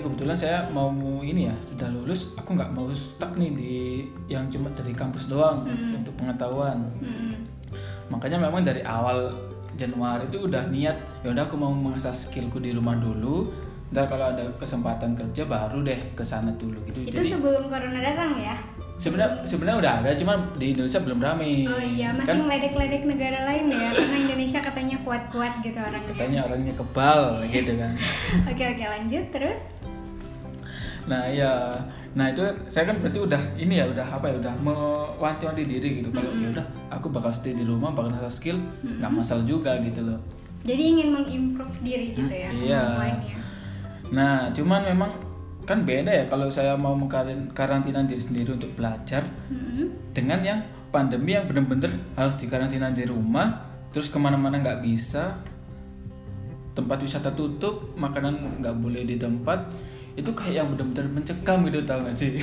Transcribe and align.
ini 0.00 0.08
kebetulan 0.08 0.32
saya 0.32 0.64
mau 0.72 0.88
ini 1.20 1.52
ya 1.52 1.56
sudah 1.68 1.92
lulus 1.92 2.32
aku 2.32 2.56
nggak 2.56 2.72
mau 2.72 2.88
stuck 2.96 3.36
nih 3.36 3.52
di 3.52 3.74
yang 4.26 4.48
cuma 4.48 4.72
dari 4.72 4.96
kampus 4.96 5.28
doang 5.28 5.68
Hmm. 5.68 6.00
untuk 6.00 6.16
pengetahuan. 6.16 6.80
Mm-mm. 7.04 7.36
makanya 8.08 8.40
memang 8.40 8.64
dari 8.64 8.80
awal 8.82 9.30
Januari 9.76 10.26
itu 10.26 10.42
udah 10.42 10.66
niat 10.66 10.96
ya 11.20 11.30
udah 11.30 11.44
aku 11.44 11.54
mau 11.54 11.70
mengasah 11.70 12.10
skillku 12.10 12.58
di 12.58 12.72
rumah 12.72 12.96
dulu. 12.96 13.52
Ntar 13.90 14.06
kalau 14.06 14.30
ada 14.30 14.46
kesempatan 14.56 15.18
kerja 15.18 15.44
baru 15.44 15.82
deh 15.82 16.14
ke 16.14 16.22
sana 16.22 16.50
dulu 16.56 16.78
gitu. 16.86 17.06
Itu 17.06 17.12
jadi 17.12 17.36
sebelum 17.36 17.68
corona 17.68 18.00
datang 18.00 18.40
ya? 18.40 18.56
sebenarnya 19.00 19.48
sebenarnya 19.48 19.78
udah 19.80 19.92
ada 20.04 20.10
cuman 20.12 20.38
di 20.60 20.76
Indonesia 20.76 21.00
belum 21.00 21.18
rame. 21.24 21.64
Oh 21.64 21.80
iya, 21.80 22.12
masih 22.12 22.28
kan 22.28 22.36
ngeledek-ledek 22.44 23.02
negara 23.08 23.38
lain 23.48 23.72
ya 23.72 23.88
Karena 23.96 24.16
Indonesia 24.20 24.60
katanya 24.60 24.96
kuat-kuat 25.00 25.52
gitu 25.64 25.78
orangnya. 25.80 26.12
Katanya 26.12 26.40
orangnya 26.44 26.74
kebal 26.76 27.20
gitu 27.48 27.72
kan. 27.80 27.92
Oke 28.52 28.62
oke 28.68 28.84
lanjut 28.84 29.24
terus 29.32 29.60
Nah 31.08 31.24
ya, 31.30 31.78
nah 32.12 32.28
itu 32.28 32.42
saya 32.68 32.90
kan 32.90 33.00
berarti 33.00 33.18
udah 33.22 33.40
ini 33.56 33.80
ya 33.80 33.86
udah 33.88 34.04
apa 34.04 34.28
ya 34.28 34.36
udah 34.42 34.54
mewanti-wanti 34.60 35.62
diri 35.64 36.02
gitu 36.02 36.12
kalau 36.12 36.32
ya 36.36 36.52
udah 36.52 36.66
aku 36.92 37.08
bakal 37.08 37.32
stay 37.32 37.56
di 37.56 37.64
rumah 37.64 37.94
bakal 37.94 38.12
ngasah 38.12 38.32
skill 38.32 38.58
nggak 38.82 39.10
masalah 39.10 39.44
juga 39.46 39.78
gitu 39.80 40.04
loh. 40.04 40.20
Jadi 40.60 40.82
ingin 40.92 41.08
mengimprove 41.16 41.76
diri 41.80 42.12
gitu 42.12 42.28
ya 42.28 42.52
Hmm, 42.52 42.64
iya. 42.68 42.84
Nah 44.12 44.52
cuman 44.52 44.84
memang 44.92 45.10
kan 45.64 45.86
beda 45.86 46.10
ya 46.10 46.24
kalau 46.26 46.50
saya 46.50 46.74
mau 46.74 46.98
mengkarantina 46.98 48.02
diri 48.02 48.18
sendiri 48.18 48.58
untuk 48.58 48.74
belajar 48.74 49.22
Mm-mm. 49.48 50.10
dengan 50.10 50.42
yang 50.42 50.60
pandemi 50.90 51.38
yang 51.38 51.46
bener-bener 51.46 51.94
harus 52.18 52.34
dikarantina 52.34 52.90
di 52.90 53.06
rumah 53.06 53.70
terus 53.94 54.10
ke 54.10 54.18
mana-mana 54.18 54.58
nggak 54.58 54.82
bisa 54.82 55.38
tempat 56.74 56.98
wisata 57.02 57.30
tutup 57.34 57.94
makanan 57.94 58.62
nggak 58.62 58.76
boleh 58.78 59.02
di 59.06 59.14
tempat 59.14 59.70
itu 60.20 60.30
kayak 60.30 60.54
yang 60.60 60.68
bener-bener 60.70 61.08
mencekam 61.10 61.64
gitu 61.64 61.80
tau 61.82 62.04
gak 62.04 62.16
sih? 62.16 62.36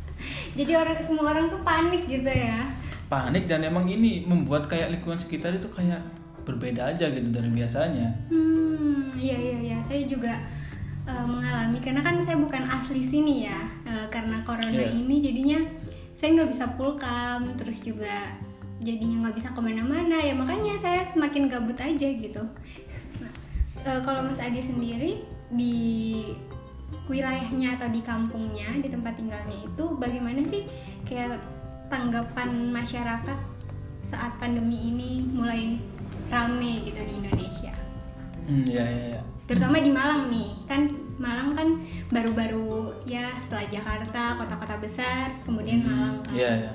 Jadi 0.58 0.72
orang 0.74 0.98
semua 0.98 1.30
orang 1.30 1.46
tuh 1.46 1.60
panik 1.62 2.08
gitu 2.08 2.26
ya? 2.26 2.64
Panik 3.06 3.44
dan 3.46 3.62
emang 3.62 3.86
ini 3.86 4.24
membuat 4.24 4.66
kayak 4.66 4.90
lingkungan 4.90 5.16
sekitar 5.16 5.54
itu 5.54 5.68
kayak 5.70 6.00
berbeda 6.42 6.90
aja 6.90 7.12
gitu 7.12 7.28
dari 7.28 7.52
biasanya. 7.52 8.08
Hmm, 8.32 9.12
iya 9.14 9.36
iya 9.36 9.56
iya, 9.62 9.78
saya 9.84 10.08
juga 10.08 10.32
eh, 11.04 11.24
mengalami. 11.24 11.76
Karena 11.78 12.00
kan 12.00 12.16
saya 12.24 12.40
bukan 12.40 12.64
asli 12.64 13.04
sini 13.04 13.44
ya, 13.44 13.60
Eh, 13.84 14.06
karena 14.12 14.44
corona 14.44 14.68
Iya. 14.72 14.92
ini 14.92 15.20
jadinya 15.20 15.60
saya 16.16 16.36
nggak 16.36 16.50
bisa 16.52 16.64
pulkam, 16.76 17.48
terus 17.56 17.80
juga 17.80 18.32
jadinya 18.80 19.28
nggak 19.28 19.36
bisa 19.40 19.48
ke 19.52 19.60
mana-mana 19.60 20.20
ya. 20.20 20.36
Makanya 20.36 20.76
saya 20.76 21.00
semakin 21.08 21.48
gabut 21.48 21.76
aja 21.80 22.08
gitu. 22.08 22.42
Nah, 23.20 23.32
eh, 23.84 24.00
kalau 24.04 24.24
Mas 24.24 24.40
Adi 24.40 24.60
sendiri 24.60 25.24
di 25.48 25.76
wilayahnya 27.08 27.80
atau 27.80 27.88
di 27.88 28.00
kampungnya 28.04 28.68
di 28.80 28.88
tempat 28.92 29.16
tinggalnya 29.16 29.56
itu 29.64 29.84
bagaimana 29.96 30.44
sih 30.44 30.68
kayak 31.08 31.40
tanggapan 31.88 32.68
masyarakat 32.68 33.38
saat 34.04 34.32
pandemi 34.40 34.92
ini 34.92 35.24
mulai 35.24 35.80
rame 36.28 36.84
gitu 36.84 37.00
di 37.00 37.12
Indonesia? 37.24 37.74
Hmm 38.48 38.64
ya 38.64 38.84
ya 38.84 39.04
ya 39.16 39.22
terutama 39.48 39.80
di 39.80 39.90
Malang 39.90 40.28
nih. 40.28 40.50
Kan 40.68 40.92
Malang 41.18 41.56
kan 41.56 41.68
baru-baru 42.12 42.94
ya 43.08 43.32
setelah 43.34 43.66
Jakarta 43.66 44.38
kota-kota 44.38 44.76
besar 44.78 45.32
kemudian 45.42 45.82
Malang 45.82 46.22
kan. 46.22 46.36
Iya, 46.36 46.52
iya. 46.54 46.72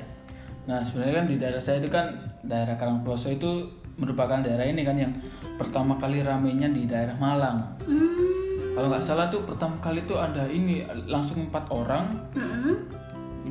Nah, 0.68 0.80
sebenarnya 0.82 1.24
kan 1.24 1.26
di 1.30 1.36
daerah 1.40 1.62
saya 1.62 1.80
itu 1.80 1.88
kan 1.94 2.12
daerah 2.44 2.76
Karangploso 2.76 3.32
itu 3.32 3.70
merupakan 3.96 4.42
daerah 4.42 4.66
ini 4.66 4.82
kan 4.82 4.98
yang 4.98 5.14
pertama 5.56 5.96
kali 5.96 6.26
ramenya 6.26 6.68
di 6.68 6.90
daerah 6.90 7.14
Malang. 7.16 7.78
hmm, 7.86 8.43
Kalau 8.74 8.88
nggak 8.90 9.06
salah 9.06 9.30
tuh 9.30 9.46
pertama 9.46 9.78
kali 9.78 10.02
tuh 10.10 10.18
ada 10.18 10.50
ini 10.50 10.82
langsung 11.06 11.46
empat 11.46 11.70
orang, 11.70 12.10
heeh. 12.34 12.74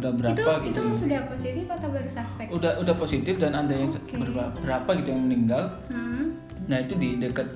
udah 0.02 0.10
berapa 0.19 0.34
itu 0.34 0.42
gitu. 0.66 0.80
itu 0.82 0.82
sudah 1.06 1.20
positif 1.30 1.66
atau 1.69 1.88
baru 1.92 2.08
suspek 2.10 2.47
Udah 2.50 2.72
udah 2.82 2.94
positif 2.98 3.34
dan 3.38 3.52
ada 3.54 3.70
yang 3.70 3.86
Oke. 3.86 4.19
berapa, 4.19 4.56
berapa 4.58 4.91
gitu 4.98 5.08
yang 5.14 5.22
meninggal. 5.30 5.64
Heeh. 5.86 6.26
Nah, 6.66 6.78
itu 6.82 6.94
di 6.98 7.22
dekat 7.22 7.47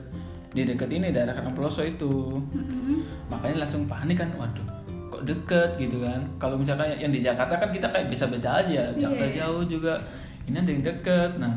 di 0.55 0.63
dekat 0.63 0.89
ini 0.89 1.11
daerah 1.11 1.35
Karangploso 1.35 1.83
itu. 1.83 2.39
Heeh. 2.55 3.03
Makanya 3.27 3.67
langsung 3.67 3.91
panik 3.91 4.23
kan, 4.23 4.31
waduh 4.39 4.67
kok 5.07 5.23
deket 5.27 5.71
gitu 5.79 6.03
kan. 6.03 6.23
Kalau 6.39 6.55
misalkan 6.59 6.91
yang 6.95 7.11
di 7.11 7.19
Jakarta 7.23 7.59
kan 7.59 7.71
kita 7.75 7.91
kayak 7.91 8.07
bisa-bisa 8.07 8.63
aja, 8.63 8.91
Jakarta 8.95 9.27
Iya. 9.27 9.35
jauh 9.43 9.63
juga. 9.67 9.95
Ini 10.47 10.63
ada 10.63 10.71
yang 10.71 10.85
deket. 10.87 11.31
Nah, 11.43 11.55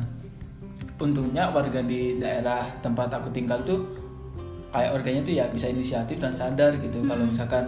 untungnya 0.97 1.53
warga 1.53 1.79
di 1.85 2.17
daerah 2.17 2.65
tempat 2.81 3.13
aku 3.13 3.29
tinggal 3.29 3.61
tuh 3.61 3.79
kayak 4.69 4.89
warganya 4.93 5.21
tuh 5.21 5.33
ya 5.33 5.45
bisa 5.49 5.67
inisiatif 5.67 6.17
dan 6.17 6.31
sadar 6.31 6.77
gitu 6.77 7.01
kalau 7.01 7.25
misalkan 7.25 7.65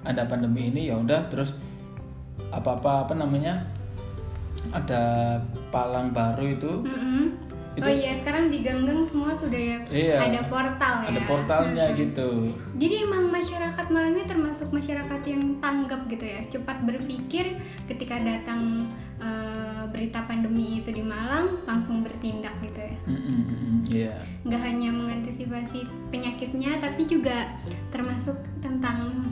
ada 0.00 0.24
pandemi 0.24 0.68
ini 0.68 0.88
ya 0.88 0.96
udah 0.96 1.28
terus 1.28 1.56
apa-apa 2.48 3.04
apa 3.04 3.14
namanya 3.14 3.60
ada 4.70 5.36
palang 5.70 6.10
baru 6.10 6.44
itu. 6.46 6.72
Itu- 7.70 7.86
oh 7.86 7.92
iya 7.92 8.18
sekarang 8.18 8.50
di 8.50 8.66
ganggang 8.66 9.06
semua 9.06 9.30
sudah 9.30 9.54
ya 9.56 9.78
Iya. 9.86 10.16
ada 10.18 10.42
portal 10.50 11.06
ya 11.06 11.08
ada 11.08 11.20
portalnya 11.22 11.84
Mm-mm. 11.86 12.00
gitu 12.02 12.28
Jadi 12.76 12.94
emang 13.06 13.30
masyarakat 13.30 13.86
Malang 13.88 14.18
ini 14.18 14.26
termasuk 14.26 14.68
masyarakat 14.68 15.19
tanggap 15.60 16.08
gitu 16.08 16.24
ya, 16.24 16.40
cepat 16.48 16.82
berpikir 16.84 17.60
ketika 17.86 18.16
datang 18.18 18.88
eh, 19.20 19.84
berita 19.92 20.24
pandemi 20.24 20.80
itu 20.80 20.90
di 20.90 21.04
Malang 21.04 21.60
langsung 21.68 22.00
bertindak 22.00 22.52
gitu 22.64 22.80
ya. 22.80 22.96
Mm, 23.06 23.12
mm, 23.12 23.20
mm, 23.20 23.44
mm, 23.44 23.78
iya 23.92 24.14
Nggak 24.48 24.62
hanya 24.64 24.90
mengantisipasi 24.90 25.78
penyakitnya, 26.08 26.80
tapi 26.80 27.04
juga 27.04 27.54
termasuk 27.92 28.36
tentang 28.64 29.28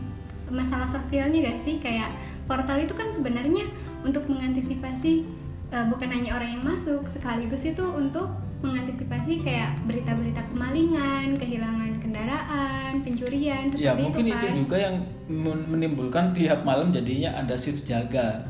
masalah 0.49 0.88
sosialnya 0.88 1.53
gak 1.53 1.61
sih? 1.65 1.77
Kayak 1.81 2.12
portal 2.49 2.81
itu 2.81 2.97
kan 2.97 3.12
sebenarnya 3.12 3.69
untuk 4.05 4.25
mengantisipasi 4.28 5.25
eh, 5.72 5.87
bukan 5.88 6.09
hanya 6.09 6.37
orang 6.37 6.61
yang 6.61 6.65
masuk, 6.65 7.05
sekaligus 7.09 7.65
itu 7.65 7.84
untuk 7.84 8.28
mengantisipasi 8.59 9.47
kayak 9.47 9.71
berita-berita 9.87 10.43
kemalingan, 10.50 11.38
kehilangan 11.38 12.03
kendaraan, 12.03 12.88
pencurian 13.19 13.62
seperti 13.67 13.83
ya 13.83 13.93
mungkin 13.93 14.25
itu 14.25 14.31
itu 14.31 14.47
kan. 14.47 14.55
juga 14.55 14.77
yang 14.79 14.95
men- 15.27 15.67
menimbulkan 15.67 16.25
tiap 16.31 16.62
malam 16.62 16.95
jadinya 16.95 17.34
ada 17.34 17.59
shift 17.59 17.83
jaga 17.83 18.47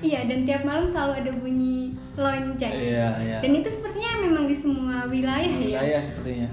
Iya, 0.00 0.24
dan 0.24 0.48
tiap 0.48 0.64
malam 0.64 0.88
selalu 0.88 1.12
ada 1.12 1.32
bunyi 1.36 1.92
lonceng. 2.16 2.72
iya 2.72 3.20
iya 3.20 3.36
Dan 3.38 3.52
itu 3.52 3.68
sepertinya 3.68 4.24
memang 4.24 4.48
di 4.48 4.56
semua 4.56 5.04
wilayah 5.04 5.44
ya. 5.44 5.60
wilayah 5.60 6.00
sepertinya 6.00 6.48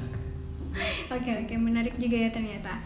Oke 1.16 1.32
oke 1.32 1.56
menarik 1.56 1.96
juga 1.96 2.28
ya 2.28 2.30
ternyata. 2.30 2.84